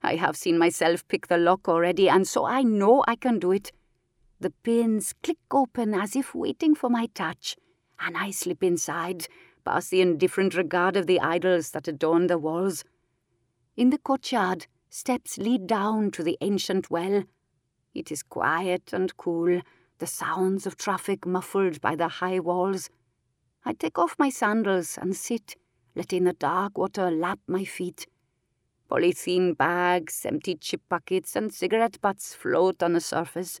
I 0.02 0.16
have 0.16 0.36
seen 0.36 0.58
myself 0.58 1.06
pick 1.06 1.28
the 1.28 1.38
lock 1.38 1.68
already, 1.68 2.08
and 2.08 2.26
so 2.26 2.44
I 2.44 2.62
know 2.62 3.04
I 3.06 3.16
can 3.16 3.38
do 3.38 3.52
it. 3.52 3.72
The 4.40 4.50
pins 4.50 5.14
click 5.22 5.38
open 5.50 5.94
as 5.94 6.16
if 6.16 6.34
waiting 6.34 6.74
for 6.74 6.90
my 6.90 7.06
touch, 7.14 7.56
and 8.00 8.16
I 8.16 8.32
slip 8.32 8.64
inside, 8.64 9.28
past 9.64 9.90
the 9.90 10.00
indifferent 10.00 10.54
regard 10.56 10.96
of 10.96 11.06
the 11.06 11.20
idols 11.20 11.70
that 11.70 11.86
adorn 11.86 12.26
the 12.26 12.38
walls. 12.38 12.82
In 13.76 13.90
the 13.90 13.98
courtyard, 13.98 14.66
steps 14.90 15.38
lead 15.38 15.66
down 15.66 16.10
to 16.10 16.22
the 16.22 16.36
ancient 16.40 16.90
well. 16.90 17.22
It 17.94 18.10
is 18.10 18.22
quiet 18.22 18.92
and 18.92 19.16
cool, 19.16 19.62
the 19.98 20.06
sounds 20.06 20.66
of 20.66 20.76
traffic 20.76 21.24
muffled 21.24 21.80
by 21.80 21.94
the 21.94 22.08
high 22.08 22.40
walls. 22.40 22.90
I 23.64 23.72
take 23.74 23.98
off 23.98 24.18
my 24.18 24.30
sandals 24.30 24.98
and 25.00 25.14
sit, 25.14 25.54
letting 25.94 26.24
the 26.24 26.32
dark 26.32 26.76
water 26.76 27.10
lap 27.10 27.38
my 27.46 27.64
feet. 27.64 28.08
Polythene 28.92 29.56
bags, 29.56 30.26
empty 30.26 30.54
chip 30.54 30.82
buckets, 30.90 31.34
and 31.34 31.50
cigarette 31.50 31.98
butts 32.02 32.34
float 32.34 32.82
on 32.82 32.92
the 32.92 33.00
surface. 33.00 33.58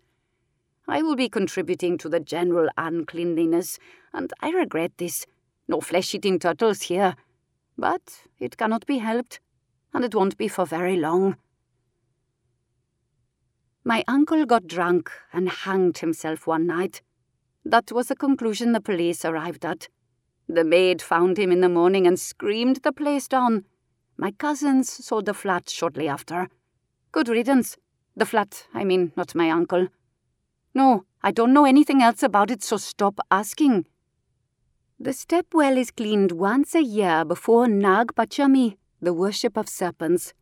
I 0.86 1.00
will 1.00 1.16
be 1.16 1.30
contributing 1.30 1.96
to 1.98 2.10
the 2.10 2.20
general 2.20 2.68
uncleanliness, 2.76 3.78
and 4.12 4.30
I 4.42 4.50
regret 4.50 4.92
this. 4.98 5.24
No 5.66 5.80
flesh 5.80 6.14
eating 6.14 6.38
turtles 6.38 6.82
here. 6.82 7.16
But 7.78 8.24
it 8.40 8.58
cannot 8.58 8.84
be 8.84 8.98
helped, 8.98 9.40
and 9.94 10.04
it 10.04 10.14
won't 10.14 10.36
be 10.36 10.48
for 10.48 10.66
very 10.66 10.98
long. 10.98 11.38
My 13.84 14.04
uncle 14.06 14.44
got 14.44 14.66
drunk 14.66 15.10
and 15.32 15.48
hanged 15.48 15.96
himself 15.96 16.46
one 16.46 16.66
night. 16.66 17.00
That 17.64 17.90
was 17.90 18.08
the 18.08 18.16
conclusion 18.16 18.72
the 18.72 18.82
police 18.82 19.24
arrived 19.24 19.64
at. 19.64 19.88
The 20.46 20.62
maid 20.62 21.00
found 21.00 21.38
him 21.38 21.50
in 21.50 21.62
the 21.62 21.70
morning 21.70 22.06
and 22.06 22.20
screamed 22.20 22.80
the 22.82 22.92
place 22.92 23.28
down. 23.28 23.64
My 24.16 24.30
cousins 24.30 24.90
sold 24.90 25.26
the 25.26 25.34
flat 25.34 25.68
shortly 25.68 26.08
after. 26.08 26.48
Good 27.10 27.28
riddance. 27.28 27.76
The 28.16 28.26
flat, 28.26 28.66
I 28.74 28.84
mean, 28.84 29.12
not 29.16 29.34
my 29.34 29.50
uncle. 29.50 29.88
No, 30.74 31.04
I 31.22 31.30
don't 31.30 31.52
know 31.52 31.64
anything 31.64 32.02
else 32.02 32.22
about 32.22 32.50
it, 32.50 32.62
so 32.62 32.76
stop 32.76 33.18
asking. 33.30 33.86
The 35.00 35.12
step 35.12 35.46
well 35.52 35.76
is 35.76 35.90
cleaned 35.90 36.32
once 36.32 36.74
a 36.74 36.82
year 36.82 37.24
before 37.24 37.66
Nag 37.68 38.14
Panchami, 38.14 38.76
the 39.00 39.12
worship 39.12 39.56
of 39.56 39.68
serpents 39.68 40.34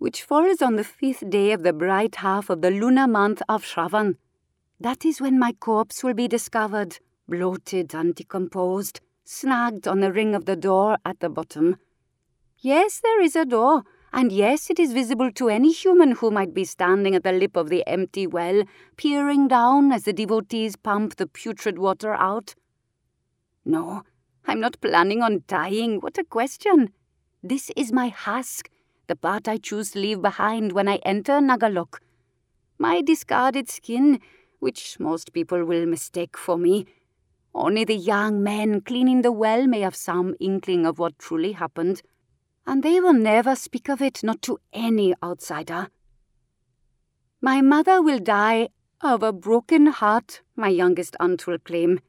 which 0.00 0.22
falls 0.22 0.62
on 0.62 0.76
the 0.76 0.82
fifth 0.82 1.28
day 1.28 1.52
of 1.52 1.62
the 1.62 1.74
bright 1.74 2.16
half 2.16 2.48
of 2.48 2.62
the 2.62 2.70
lunar 2.70 3.06
month 3.06 3.42
of 3.50 3.62
Shravan. 3.62 4.16
That 4.80 5.04
is 5.04 5.20
when 5.20 5.38
my 5.38 5.52
corpse 5.52 6.02
will 6.02 6.14
be 6.14 6.26
discovered, 6.26 6.98
bloated 7.28 7.94
and 7.94 8.14
decomposed, 8.14 9.00
snagged 9.24 9.86
on 9.86 10.00
the 10.00 10.10
ring 10.10 10.34
of 10.34 10.46
the 10.46 10.56
door 10.56 10.96
at 11.04 11.20
the 11.20 11.28
bottom. 11.28 11.76
Yes, 12.62 13.00
there 13.02 13.22
is 13.22 13.36
a 13.36 13.46
door, 13.46 13.84
and 14.12 14.30
yes, 14.30 14.68
it 14.68 14.78
is 14.78 14.92
visible 14.92 15.32
to 15.32 15.48
any 15.48 15.72
human 15.72 16.12
who 16.12 16.30
might 16.30 16.52
be 16.52 16.64
standing 16.64 17.14
at 17.14 17.22
the 17.22 17.32
lip 17.32 17.56
of 17.56 17.70
the 17.70 17.86
empty 17.86 18.26
well, 18.26 18.64
peering 18.98 19.48
down 19.48 19.92
as 19.92 20.04
the 20.04 20.12
devotees 20.12 20.76
pump 20.76 21.16
the 21.16 21.26
putrid 21.26 21.78
water 21.78 22.12
out. 22.12 22.54
No, 23.64 24.02
I'm 24.46 24.60
not 24.60 24.78
planning 24.82 25.22
on 25.22 25.42
dying. 25.46 26.00
What 26.00 26.18
a 26.18 26.24
question! 26.24 26.90
This 27.42 27.70
is 27.76 27.92
my 27.92 28.08
husk, 28.08 28.68
the 29.06 29.16
part 29.16 29.48
I 29.48 29.56
choose 29.56 29.92
to 29.92 29.98
leave 29.98 30.20
behind 30.20 30.72
when 30.72 30.86
I 30.86 30.96
enter 30.96 31.40
Nagalok. 31.40 31.96
My 32.78 33.00
discarded 33.00 33.70
skin, 33.70 34.20
which 34.58 35.00
most 35.00 35.32
people 35.32 35.64
will 35.64 35.86
mistake 35.86 36.36
for 36.36 36.58
me. 36.58 36.84
Only 37.54 37.84
the 37.84 37.96
young 37.96 38.42
men 38.42 38.82
cleaning 38.82 39.22
the 39.22 39.32
well 39.32 39.66
may 39.66 39.80
have 39.80 39.96
some 39.96 40.34
inkling 40.38 40.84
of 40.84 40.98
what 40.98 41.18
truly 41.18 41.52
happened, 41.52 42.02
and 42.66 42.82
they 42.82 43.00
will 43.00 43.12
never 43.12 43.54
speak 43.56 43.88
of 43.88 44.00
it, 44.00 44.22
not 44.22 44.42
to 44.42 44.58
any 44.72 45.14
outsider. 45.22 45.88
My 47.40 47.60
mother 47.60 48.02
will 48.02 48.18
die 48.18 48.68
of 49.00 49.22
a 49.22 49.32
broken 49.32 49.86
heart, 49.86 50.42
my 50.56 50.68
youngest 50.68 51.16
aunt 51.18 51.46
will 51.46 51.58
claim. 51.58 52.00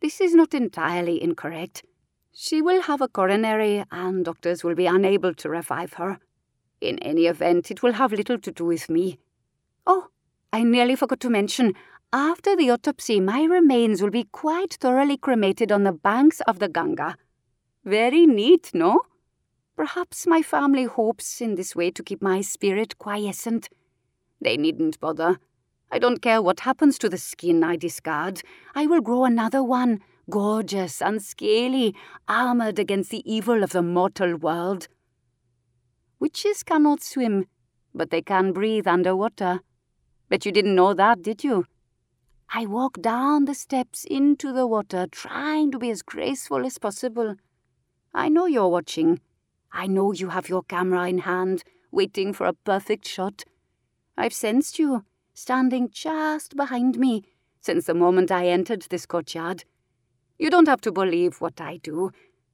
This 0.00 0.20
is 0.20 0.34
not 0.34 0.54
entirely 0.54 1.22
incorrect. 1.22 1.84
She 2.32 2.62
will 2.62 2.82
have 2.82 3.00
a 3.00 3.08
coronary, 3.08 3.84
and 3.90 4.24
doctors 4.24 4.64
will 4.64 4.74
be 4.74 4.86
unable 4.86 5.34
to 5.34 5.48
revive 5.48 5.94
her. 5.94 6.18
In 6.80 6.98
any 7.00 7.26
event, 7.26 7.70
it 7.70 7.82
will 7.82 7.92
have 7.92 8.12
little 8.12 8.38
to 8.38 8.50
do 8.50 8.64
with 8.64 8.88
me. 8.88 9.18
Oh, 9.86 10.08
I 10.52 10.62
nearly 10.62 10.96
forgot 10.96 11.20
to 11.20 11.30
mention, 11.30 11.74
after 12.12 12.54
the 12.54 12.70
autopsy, 12.70 13.20
my 13.20 13.44
remains 13.44 14.02
will 14.02 14.10
be 14.10 14.24
quite 14.24 14.74
thoroughly 14.74 15.16
cremated 15.16 15.72
on 15.72 15.84
the 15.84 15.92
banks 15.92 16.40
of 16.42 16.58
the 16.58 16.68
Ganga. 16.68 17.16
Very 17.84 18.26
neat, 18.26 18.70
no? 18.74 19.00
Perhaps 19.82 20.28
my 20.28 20.42
family 20.42 20.84
hopes 20.84 21.40
in 21.40 21.56
this 21.56 21.74
way 21.74 21.90
to 21.90 22.04
keep 22.04 22.22
my 22.22 22.40
spirit 22.40 22.98
quiescent. 22.98 23.68
They 24.40 24.56
needn't 24.56 25.00
bother. 25.00 25.40
I 25.90 25.98
don't 25.98 26.22
care 26.22 26.40
what 26.40 26.60
happens 26.60 26.98
to 26.98 27.08
the 27.08 27.18
skin 27.18 27.64
I 27.64 27.74
discard. 27.74 28.42
I 28.76 28.86
will 28.86 29.00
grow 29.00 29.24
another 29.24 29.60
one 29.60 29.98
gorgeous 30.30 31.02
and 31.02 31.20
scaly, 31.20 31.96
armoured 32.28 32.78
against 32.78 33.10
the 33.10 33.28
evil 33.28 33.64
of 33.64 33.70
the 33.70 33.82
mortal 33.82 34.36
world. 34.36 34.86
Witches 36.20 36.62
cannot 36.62 37.02
swim, 37.02 37.46
but 37.92 38.10
they 38.10 38.22
can 38.22 38.52
breathe 38.52 38.86
underwater. 38.86 39.62
Bet 40.28 40.46
you 40.46 40.52
didn't 40.52 40.76
know 40.76 40.94
that, 40.94 41.22
did 41.22 41.42
you? 41.42 41.64
I 42.54 42.66
walk 42.66 43.02
down 43.02 43.46
the 43.46 43.54
steps 43.54 44.04
into 44.04 44.52
the 44.52 44.64
water, 44.64 45.08
trying 45.10 45.72
to 45.72 45.78
be 45.80 45.90
as 45.90 46.02
graceful 46.02 46.64
as 46.64 46.78
possible. 46.78 47.34
I 48.14 48.28
know 48.28 48.46
you're 48.46 48.68
watching. 48.68 49.18
I 49.72 49.86
know 49.86 50.12
you 50.12 50.28
have 50.28 50.48
your 50.48 50.62
camera 50.62 51.08
in 51.08 51.18
hand, 51.18 51.64
waiting 51.90 52.32
for 52.32 52.46
a 52.46 52.52
perfect 52.52 53.08
shot. 53.08 53.44
I've 54.16 54.34
sensed 54.34 54.78
you, 54.78 55.04
standing 55.32 55.88
just 55.90 56.56
behind 56.56 56.98
me, 56.98 57.24
since 57.60 57.86
the 57.86 57.94
moment 57.94 58.30
I 58.30 58.48
entered 58.48 58.82
this 58.82 59.06
courtyard. 59.06 59.64
You 60.38 60.50
don't 60.50 60.68
have 60.68 60.82
to 60.82 60.92
believe 60.92 61.40
what 61.40 61.60
I 61.60 61.78
do. 61.78 62.10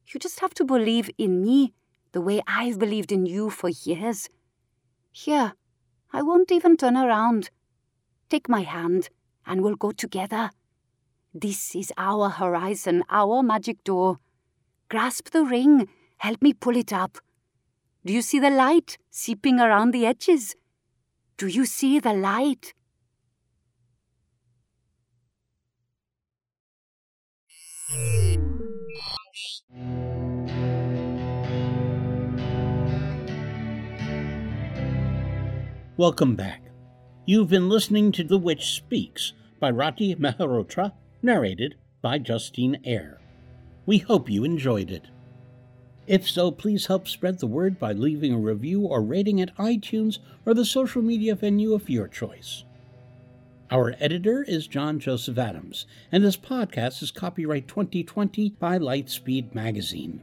You 0.07 0.21
just 0.21 0.41
have 0.41 0.55
to 0.55 0.65
believe 0.65 1.11
in 1.19 1.43
me, 1.43 1.73
the 2.13 2.21
way 2.21 2.41
I've 2.47 2.79
believed 2.79 3.11
in 3.11 3.27
you 3.27 3.51
for 3.51 3.69
years. 3.69 4.29
Here, 5.11 5.55
I 6.13 6.23
won't 6.23 6.53
even 6.53 6.77
turn 6.77 6.97
around. 6.97 7.51
Take 8.31 8.49
my 8.49 8.63
hand, 8.63 9.11
and 9.45 9.63
we'll 9.63 9.75
go 9.75 9.91
together. 9.91 10.51
This 11.35 11.75
is 11.75 11.93
our 11.97 12.29
horizon, 12.29 13.03
our 13.11 13.43
magic 13.43 13.83
door. 13.85 14.19
Grasp 14.89 15.31
the 15.31 15.45
ring, 15.45 15.89
help 16.19 16.43
me 16.43 16.53
pull 16.53 16.77
it 16.77 16.93
up. 16.93 17.19
Do 18.05 18.13
you 18.13 18.23
see 18.23 18.39
the 18.39 18.51
light 18.51 18.99
seeping 19.11 19.61
around 19.61 19.93
the 19.93 20.07
edges? 20.07 20.55
Do 21.37 21.47
you 21.47 21.67
see 21.67 21.99
the 21.99 22.13
light? 22.13 22.75
Welcome 35.97 36.37
back. 36.37 36.63
You've 37.27 37.49
been 37.49 37.69
listening 37.69 38.13
to 38.13 38.25
The 38.25 38.39
Witch 38.39 38.77
Speaks 38.77 39.33
by 39.59 39.71
Rati 39.71 40.15
Mehrotra, 40.15 40.93
narrated 41.23 41.75
by 42.01 42.19
Justine 42.19 42.79
Eyre. 42.85 43.21
We 43.85 43.99
hope 43.99 44.31
you 44.31 44.45
enjoyed 44.45 44.91
it. 44.91 45.09
If 46.09 46.27
so, 46.27 46.51
please 46.51 46.87
help 46.87 47.07
spread 47.07 47.39
the 47.39 47.47
word 47.47 47.79
by 47.79 47.93
leaving 47.93 48.33
a 48.33 48.39
review 48.39 48.81
or 48.81 49.03
rating 49.03 49.43
at 49.43 49.55
iTunes 49.57 50.21
or 50.47 50.55
the 50.55 50.65
social 50.65 51.03
media 51.03 51.35
venue 51.35 51.75
of 51.75 51.91
your 51.91 52.09
choice. 52.09 52.65
Our 53.71 53.95
editor 54.01 54.43
is 54.43 54.67
John 54.67 55.01
Joseph 55.01 55.37
Adams, 55.37 55.85
and 56.11 56.25
this 56.25 56.39
podcast 56.39 57.03
is 57.03 57.11
copyright 57.11 57.69
2020 57.69 58.57
by 58.59 58.79
Lightspeed 58.79 59.55
Magazine. 59.55 60.23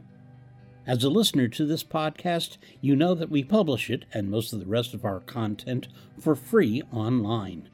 As 0.88 1.04
a 1.04 1.08
listener 1.08 1.46
to 1.46 1.64
this 1.64 1.84
podcast, 1.84 2.56
you 2.80 2.96
know 2.96 3.14
that 3.14 3.30
we 3.30 3.44
publish 3.44 3.88
it 3.88 4.06
and 4.12 4.28
most 4.28 4.52
of 4.52 4.58
the 4.58 4.66
rest 4.66 4.92
of 4.92 5.04
our 5.04 5.20
content 5.20 5.86
for 6.18 6.34
free 6.34 6.82
online. 6.92 7.68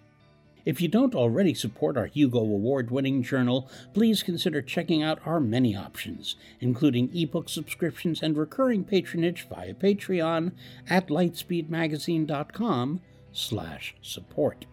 If 0.65 0.81
you 0.81 0.89
don't 0.89 1.15
already 1.15 1.55
support 1.55 1.97
our 1.97 2.07
Hugo 2.07 2.39
Award 2.39 2.91
winning 2.91 3.23
journal, 3.23 3.69
please 3.95 4.23
consider 4.23 4.63
checking 4.63 5.03
out 5.03 5.19
our 5.27 5.41
many 5.41 5.75
options, 5.75 6.37
including 6.61 7.11
ebook 7.15 7.49
subscriptions 7.49 8.23
and 8.23 8.37
recurring 8.37 8.85
patronage 8.85 9.49
via 9.49 9.75
Patreon 9.75 10.53
at 10.89 11.09
lightspeedmagazine.com 11.09 13.01
slash 13.33 13.95
support. 14.03 14.67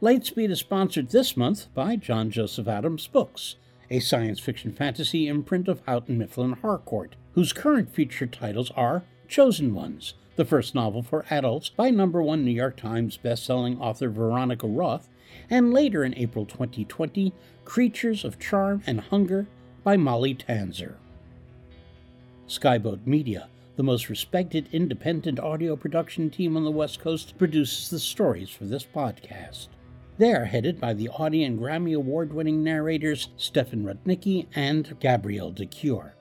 Lightspeed 0.00 0.50
is 0.50 0.60
sponsored 0.60 1.10
this 1.10 1.36
month 1.36 1.72
by 1.74 1.96
John 1.96 2.30
Joseph 2.30 2.68
Adams 2.68 3.06
Books, 3.06 3.56
a 3.90 4.00
science 4.00 4.40
fiction 4.40 4.72
fantasy 4.72 5.28
imprint 5.28 5.68
of 5.68 5.82
Houghton 5.86 6.18
Mifflin 6.18 6.52
Harcourt, 6.52 7.16
whose 7.34 7.52
current 7.52 7.94
feature 7.94 8.26
titles 8.26 8.70
are 8.72 9.02
Chosen 9.28 9.74
Ones, 9.74 10.14
the 10.36 10.44
first 10.44 10.74
novel 10.74 11.02
for 11.02 11.24
adults 11.30 11.68
by 11.68 11.90
number 11.90 12.22
one 12.22 12.44
New 12.44 12.50
York 12.50 12.76
Times 12.76 13.18
bestselling 13.22 13.80
author 13.80 14.08
Veronica 14.08 14.66
Roth, 14.66 15.08
and 15.48 15.72
later 15.72 16.04
in 16.04 16.16
April 16.16 16.44
2020, 16.44 17.32
Creatures 17.64 18.24
of 18.24 18.38
Charm 18.38 18.82
and 18.86 19.00
Hunger 19.00 19.46
by 19.82 19.96
Molly 19.96 20.34
Tanzer. 20.34 20.94
Skyboat 22.48 23.06
Media, 23.06 23.48
the 23.76 23.82
most 23.82 24.08
respected 24.08 24.68
independent 24.72 25.38
audio 25.40 25.76
production 25.76 26.30
team 26.30 26.56
on 26.56 26.64
the 26.64 26.70
West 26.70 27.00
Coast, 27.00 27.38
produces 27.38 27.90
the 27.90 27.98
stories 27.98 28.50
for 28.50 28.64
this 28.64 28.84
podcast. 28.84 29.68
They 30.18 30.32
are 30.32 30.44
headed 30.44 30.80
by 30.80 30.94
the 30.94 31.08
Audie 31.08 31.42
and 31.44 31.58
Grammy 31.58 31.96
Award 31.96 32.32
winning 32.32 32.62
narrators 32.62 33.28
Stefan 33.36 33.84
Rudnicki 33.84 34.46
and 34.54 34.96
Gabrielle 35.00 35.50
de 35.50 35.66
Cuir. 35.66 36.14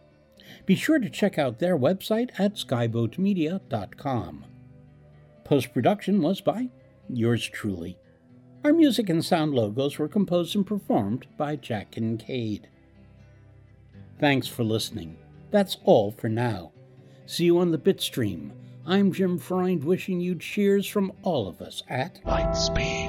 Be 0.66 0.76
sure 0.76 1.00
to 1.00 1.10
check 1.10 1.38
out 1.38 1.60
their 1.60 1.78
website 1.78 2.32
at 2.38 2.56
skyboatmedia.com. 2.56 4.46
Post 5.44 5.74
production 5.74 6.22
was 6.22 6.42
by 6.42 6.70
yours 7.10 7.48
truly. 7.48 7.98
Our 8.64 8.72
music 8.74 9.10
and 9.10 9.24
sound 9.24 9.54
logos 9.54 10.00
were 10.00 10.08
composed 10.08 10.56
and 10.56 10.66
performed 10.66 11.28
by 11.38 11.58
Jack 11.58 11.92
Kincaid. 11.92 12.70
Thanks 14.20 14.48
for 14.48 14.64
listening. 14.64 15.18
That's 15.52 15.78
all 15.84 16.12
for 16.12 16.30
now. 16.30 16.72
See 17.26 17.46
you 17.46 17.60
on 17.60 17.72
the 17.72 17.78
Bitstream. 17.78 18.52
I'm 18.86 19.12
Jim 19.12 19.38
Freund 19.38 19.84
wishing 19.84 20.20
you 20.20 20.36
cheers 20.36 20.88
from 20.88 21.12
all 21.24 21.48
of 21.48 21.62
us 21.62 21.84
at 21.90 22.24
Lightspeed. 22.26 23.03